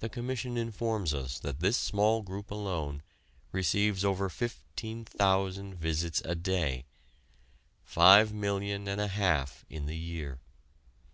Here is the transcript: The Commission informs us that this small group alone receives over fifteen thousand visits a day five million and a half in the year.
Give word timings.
The 0.00 0.10
Commission 0.10 0.58
informs 0.58 1.14
us 1.14 1.38
that 1.38 1.60
this 1.60 1.78
small 1.78 2.20
group 2.20 2.50
alone 2.50 3.02
receives 3.50 4.04
over 4.04 4.28
fifteen 4.28 5.06
thousand 5.06 5.76
visits 5.76 6.20
a 6.26 6.34
day 6.34 6.84
five 7.82 8.30
million 8.30 8.86
and 8.86 9.00
a 9.00 9.08
half 9.08 9.64
in 9.70 9.86
the 9.86 9.96
year. 9.96 10.38